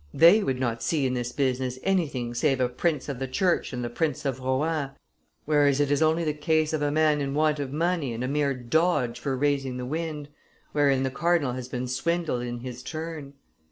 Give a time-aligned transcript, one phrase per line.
[0.15, 3.83] They would not see in this business anything save a prince of the church and
[3.83, 4.89] the prince of Rohan,
[5.45, 8.27] whereas it is only the case of a man in want of money and a
[8.27, 10.29] mere dodge for raising the wind,
[10.71, 13.33] wherein the cardinal has been swindled in his turn.